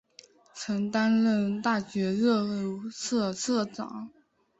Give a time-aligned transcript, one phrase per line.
[0.55, 4.09] 曾担任大学热舞社社长。